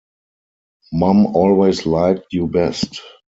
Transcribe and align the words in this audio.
Mom 0.91 1.27
Always 1.35 1.85
Liked 1.85 2.33
You 2.33 2.47
Best! 2.47 3.01